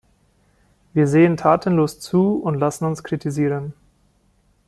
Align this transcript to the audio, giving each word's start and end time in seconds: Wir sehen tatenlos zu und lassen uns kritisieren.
Wir 0.93 1.05
sehen 1.05 1.37
tatenlos 1.37 1.99
zu 1.99 2.37
und 2.41 2.55
lassen 2.55 2.85
uns 2.85 3.03
kritisieren. 3.03 3.75